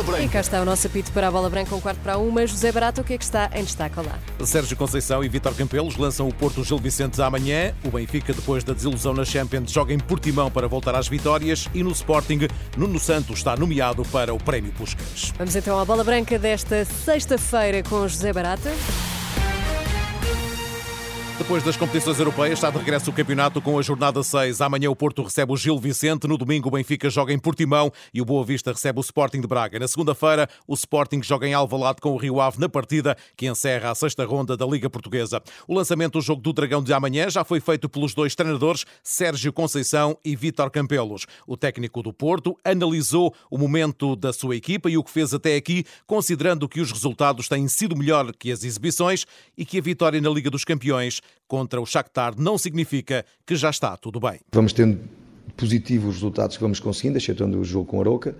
[0.00, 0.24] Bola Branca.
[0.24, 2.46] E cá está o nosso apito para a Bola Branca, um quarto para uma.
[2.46, 4.18] José Barato, o que é que está em destaque lá?
[4.44, 7.74] Sérgio Conceição e Vítor Campelos lançam o Porto Gil Vicente amanhã.
[7.84, 11.68] O Benfica, depois da desilusão na Champions, joga em Portimão para voltar às vitórias.
[11.74, 15.32] E no Sporting, Nuno Santos está nomeado para o Prémio Puscas.
[15.36, 18.70] Vamos então à Bola Branca desta sexta-feira com José Barata.
[21.50, 24.60] Depois das competições europeias, está de regresso o campeonato com a jornada 6.
[24.60, 28.22] Amanhã o Porto recebe o Gil Vicente, no domingo o Benfica joga em Portimão e
[28.22, 29.76] o Boa Vista recebe o Sporting de Braga.
[29.76, 33.90] Na segunda-feira, o Sporting joga em Alvalade com o Rio Ave na partida que encerra
[33.90, 35.42] a sexta ronda da Liga Portuguesa.
[35.66, 39.52] O lançamento do jogo do Dragão de amanhã já foi feito pelos dois treinadores, Sérgio
[39.52, 41.26] Conceição e Vítor Campelos.
[41.48, 45.56] O técnico do Porto analisou o momento da sua equipa e o que fez até
[45.56, 49.26] aqui, considerando que os resultados têm sido melhor que as exibições
[49.58, 53.70] e que a vitória na Liga dos Campeões contra o Shakhtar não significa que já
[53.70, 54.38] está tudo bem.
[54.52, 55.00] Vamos tendo
[55.56, 58.36] positivos os resultados que vamos conseguindo, excetuando o jogo com a Aroca.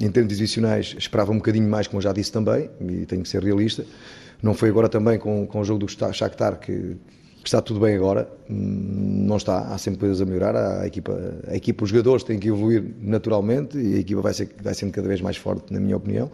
[0.00, 3.44] Em termos adicionais, esperava um bocadinho mais, como já disse também, e tenho que ser
[3.44, 3.86] realista.
[4.42, 6.96] Não foi agora também com, com o jogo do Shakhtar que,
[7.44, 11.16] está tudo bem agora, não está, há sempre coisas a melhorar, a equipa,
[11.46, 14.92] a equipa os jogadores têm que evoluir naturalmente e a equipa vai, ser, vai sendo
[14.92, 16.30] cada vez mais forte, na minha opinião.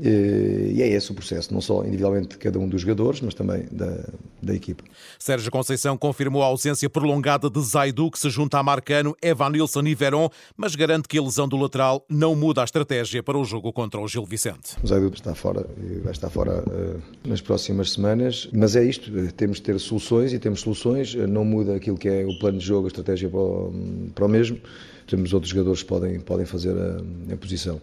[0.00, 3.34] Eh, e é esse o processo, não só individualmente de cada um dos jogadores, mas
[3.34, 4.04] também da,
[4.40, 4.84] da equipa.
[5.18, 9.94] Sérgio Conceição confirmou a ausência prolongada de Zaidu, que se junta a Marcano, Evanilson e
[9.94, 13.72] Veron, mas garante que a lesão do lateral não muda a estratégia para o jogo
[13.72, 14.76] contra o Gil Vicente.
[14.82, 19.10] O Zaidu está fora e vai estar fora uh, nas próximas semanas, mas é isto,
[19.18, 22.58] eh, temos de ter soluções e temos soluções, não muda aquilo que é o plano
[22.58, 23.72] de jogo, a estratégia para o,
[24.14, 24.60] para o mesmo,
[25.06, 27.80] temos outros jogadores que podem, podem fazer a, a posição.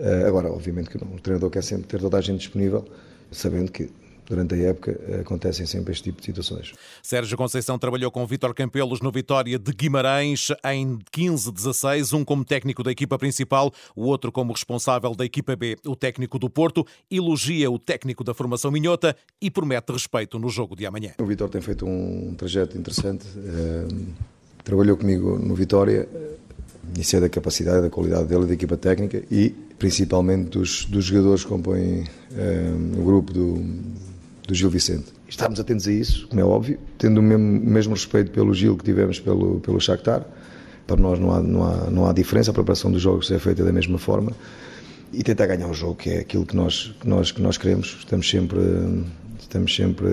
[0.00, 0.96] Eh, agora, obviamente que.
[0.96, 2.84] O treinador quer sempre ter toda a gente disponível,
[3.30, 3.90] sabendo que
[4.26, 6.72] durante a época acontecem sempre este tipo de situações.
[7.02, 12.84] Sérgio Conceição trabalhou com Vítor Campelos no Vitória de Guimarães em 15-16, um como técnico
[12.84, 15.76] da equipa principal, o outro como responsável da equipa B.
[15.84, 20.76] O técnico do Porto elogia o técnico da formação minhota e promete respeito no jogo
[20.76, 21.12] de amanhã.
[21.18, 23.88] O Vitor tem feito um trajeto interessante, eh,
[24.62, 26.08] trabalhou comigo no Vitória,
[26.98, 31.42] isso é da capacidade, da qualidade dele, da equipa técnica e principalmente dos, dos jogadores
[31.42, 33.64] que compõem um, o grupo do,
[34.46, 35.06] do Gil Vicente.
[35.28, 38.84] Estamos atentos a isso, como é óbvio, tendo o mesmo, mesmo respeito pelo Gil que
[38.84, 40.26] tivemos pelo, pelo Shakhtar.
[40.86, 43.62] Para nós não há, não, há, não há diferença, a preparação dos jogos é feita
[43.64, 44.32] da mesma forma
[45.12, 47.96] e tentar ganhar o jogo, que é aquilo que nós, que nós, que nós queremos.
[48.00, 48.60] Estamos sempre
[49.50, 50.06] estamos sempre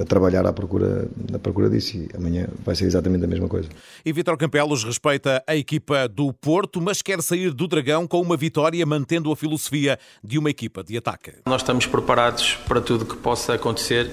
[0.00, 3.68] a trabalhar à procura, à procura disso e amanhã vai ser exatamente a mesma coisa.
[4.04, 8.36] E Vitor Campelos respeita a equipa do Porto, mas quer sair do Dragão com uma
[8.36, 11.32] vitória, mantendo a filosofia de uma equipa de ataque.
[11.46, 14.10] Nós estamos preparados para tudo que possa acontecer,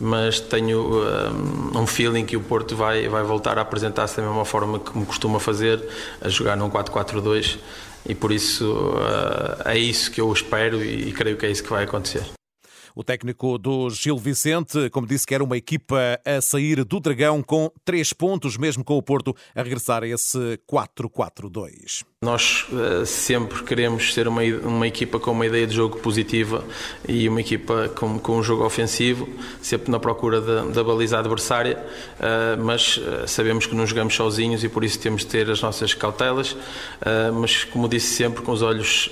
[0.00, 1.02] mas tenho
[1.74, 4.96] um, um feeling que o Porto vai, vai voltar a apresentar-se da mesma forma que
[4.96, 5.86] me costuma fazer,
[6.20, 7.58] a jogar num 4-4-2
[8.06, 11.70] e por isso uh, é isso que eu espero e creio que é isso que
[11.70, 12.24] vai acontecer.
[12.96, 17.42] O técnico do Gil Vicente, como disse, que era uma equipa a sair do Dragão
[17.42, 20.38] com três pontos, mesmo com o Porto a regressar a esse
[20.70, 22.04] 4-4-2.
[22.24, 26.64] Nós uh, sempre queremos ser uma, uma equipa com uma ideia de jogo positiva
[27.06, 29.28] e uma equipa com, com um jogo ofensivo,
[29.60, 31.76] sempre na procura da baliza adversária,
[32.18, 35.60] uh, mas uh, sabemos que não jogamos sozinhos e por isso temos de ter as
[35.60, 36.56] nossas cautelas,
[37.34, 39.10] mas como disse sempre, com os olhos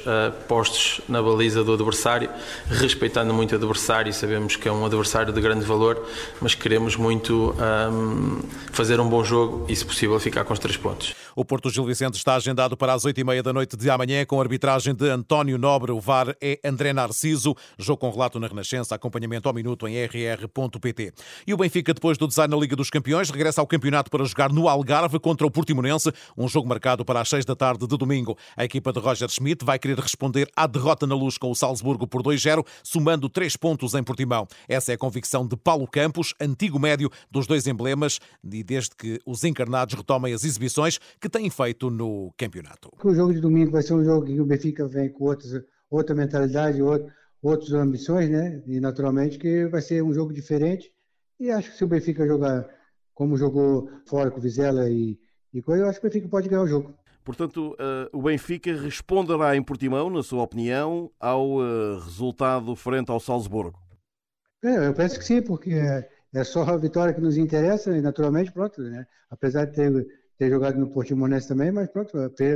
[0.49, 2.31] postos na baliza do adversário,
[2.69, 6.03] respeitando muito o adversário, sabemos que é um adversário de grande valor,
[6.41, 7.55] mas queremos muito
[7.93, 8.41] um,
[8.73, 11.22] fazer um bom jogo e, se possível, ficar com os três pontos.
[11.35, 14.25] O Porto Gil Vicente está agendado para as oito e meia da noite de amanhã
[14.27, 15.91] com a arbitragem de António Nobre.
[15.91, 17.55] O VAR é André Narciso.
[17.79, 21.13] Jogo com relato na Renascença, acompanhamento ao minuto em rr.pt.
[21.47, 24.53] E o Benfica, depois do design na Liga dos Campeões, regressa ao campeonato para jogar
[24.53, 28.37] no Algarve contra o Portimonense, um jogo marcado para as seis da tarde de domingo.
[28.55, 32.07] A equipa de Roger Schmidt vai querer responder à derrota na luz com o Salzburgo
[32.07, 34.47] por 2-0, somando três pontos em Portimão.
[34.69, 39.19] Essa é a convicção de Paulo Campos, antigo médio dos dois emblemas, e desde que
[39.25, 42.91] os encarnados retomem as exibições que têm feito no campeonato.
[43.03, 45.53] O jogo de domingo vai ser um jogo que o Benfica vem com outros,
[45.89, 48.61] outra mentalidade, outro, outras ambições, né?
[48.67, 50.93] E naturalmente que vai ser um jogo diferente.
[51.39, 52.69] E acho que se o Benfica jogar
[53.15, 55.17] como jogou fora com o Vizela e,
[55.55, 56.93] e coisa, eu acho que o Benfica pode ganhar o jogo.
[57.23, 63.21] Portanto, uh, o Benfica responderá em Portimão, na sua opinião, ao uh, resultado frente ao
[63.21, 63.79] Salzburgo?
[64.65, 68.01] É, eu penso que sim, porque é, é, só a vitória que nos interessa e
[68.01, 69.07] naturalmente, pronto, né?
[69.31, 70.07] apesar de ter
[70.43, 72.13] ter jogado no Portimonense também, mas pronto,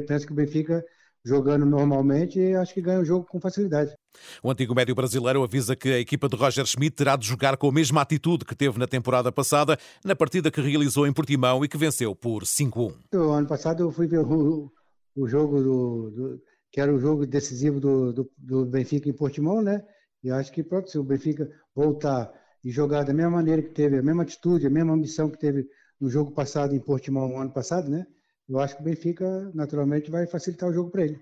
[0.09, 0.85] penso que o Benfica
[1.25, 3.94] jogando normalmente, acho que ganha o jogo com facilidade.
[4.43, 7.69] O antigo médio brasileiro avisa que a equipa de Roger Schmidt terá de jogar com
[7.69, 11.69] a mesma atitude que teve na temporada passada, na partida que realizou em Portimão e
[11.69, 12.94] que venceu por 5-1.
[13.15, 14.73] O ano passado eu fui ver o,
[15.15, 16.43] o jogo do, do
[16.73, 19.81] que era o jogo decisivo do, do, do Benfica em Portimão, né?
[20.25, 22.33] E acho que pronto, se o Benfica voltar
[22.65, 25.69] e jogar da mesma maneira que teve, a mesma atitude, a mesma ambição que teve
[26.00, 28.06] no jogo passado em Portimão, no ano passado, né?
[28.48, 31.20] Eu acho que o Benfica, naturalmente, vai facilitar o jogo para ele.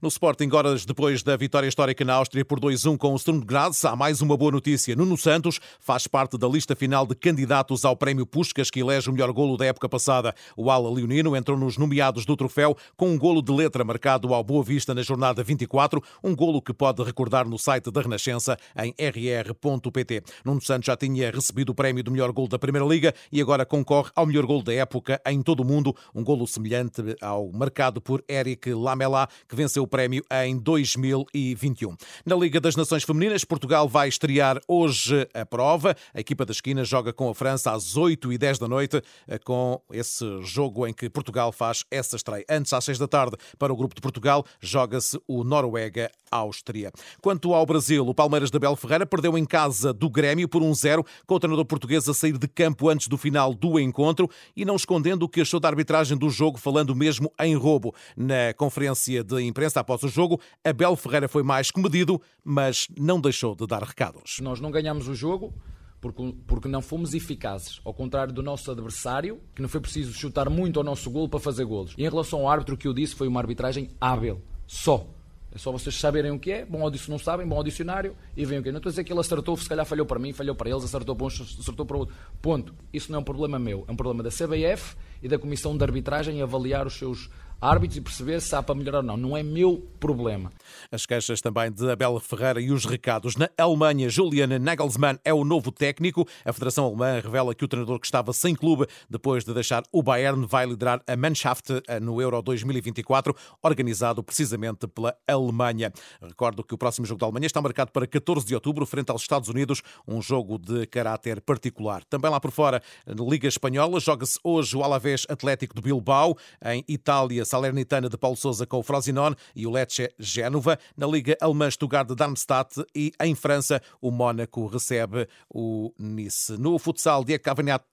[0.00, 3.84] No Sporting, horas depois da vitória histórica na Áustria por 2-1 com o Sturm Graz,
[3.84, 4.96] há mais uma boa notícia.
[4.96, 9.12] Nuno Santos faz parte da lista final de candidatos ao prémio Puscas, que elege o
[9.12, 10.34] melhor golo da época passada.
[10.56, 14.42] O ala leonino entrou nos nomeados do troféu com um golo de letra marcado ao
[14.42, 18.94] Boa Vista na jornada 24, um golo que pode recordar no site da Renascença em
[18.98, 20.22] rr.pt.
[20.44, 23.64] Nuno Santos já tinha recebido o prémio do melhor golo da Primeira Liga e agora
[23.64, 28.00] concorre ao melhor golo da época em todo o mundo, um golo semelhante ao marcado
[28.00, 31.94] por Eric Lamela, que venceu o prémio em 2021.
[32.24, 35.94] Na Liga das Nações Femininas, Portugal vai estrear hoje a prova.
[36.14, 39.38] A equipa da esquina joga com a França às 8 e 10 da noite, eh,
[39.38, 42.42] com esse jogo em que Portugal faz essa estreia.
[42.48, 46.90] Antes, às 6 da tarde, para o grupo de Portugal, joga-se o Noruega-Áustria.
[47.20, 51.04] Quanto ao Brasil, o Palmeiras de Abel Ferreira perdeu em casa do Grêmio por 1-0,
[51.26, 54.76] com o treinador português a sair de campo antes do final do encontro e não
[54.76, 57.94] escondendo o que achou da arbitragem do jogo, falando mesmo em roubo.
[58.16, 63.54] Na conferência de imprensa após o jogo, Abel Ferreira foi mais comedido, mas não deixou
[63.54, 64.38] de dar recados.
[64.40, 65.52] Nós não ganhamos o jogo
[66.00, 70.48] porque, porque não fomos eficazes, ao contrário do nosso adversário, que não foi preciso chutar
[70.48, 71.94] muito ao nosso golo para fazer golos.
[71.98, 75.06] E em relação ao árbitro, o que eu disse foi uma arbitragem hábil, só.
[75.52, 78.44] É só vocês saberem o que é, bom se não sabem, bom ao dicionário e
[78.44, 78.72] veem o que é.
[78.72, 80.84] Não estou a dizer que ele acertou, se calhar falhou para mim, falhou para eles,
[80.84, 82.14] acertou para uns, acertou para outro.
[82.40, 82.72] Ponto.
[82.92, 85.82] Isso não é um problema meu, é um problema da CBF e da Comissão de
[85.82, 87.28] Arbitragem avaliar os seus
[87.60, 89.16] árbitros e perceber se há para melhorar ou não.
[89.16, 90.52] Não é meu problema.
[90.90, 93.36] As queixas também de Abel Ferreira e os recados.
[93.36, 96.26] Na Alemanha, Julian Nagelsmann é o novo técnico.
[96.44, 100.02] A Federação Alemã revela que o treinador que estava sem clube depois de deixar o
[100.02, 101.68] Bayern vai liderar a Mannschaft
[102.00, 105.92] no Euro 2024, organizado precisamente pela Alemanha.
[106.22, 109.22] Recordo que o próximo jogo da Alemanha está marcado para 14 de outubro, frente aos
[109.22, 112.04] Estados Unidos, um jogo de caráter particular.
[112.04, 116.36] Também lá por fora, na Liga Espanhola, joga-se hoje o Alavés Atlético de Bilbao.
[116.64, 120.78] Em Itália, Salernitana de Paulo Sousa com o Frosinone e o Lecce Génova.
[120.96, 126.56] Na Liga Alemã, Stuttgart Darmstadt e em França, o Mónaco recebe o Nice.
[126.56, 127.42] No futsal, Diego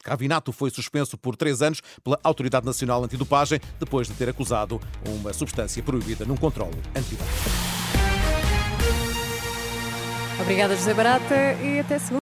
[0.03, 5.33] Cavinato foi suspenso por três anos pela Autoridade Nacional Antidopagem depois de ter acusado uma
[5.33, 7.77] substância proibida num controle antidopagem.
[10.39, 12.15] Obrigada, José Barata, e até segunda.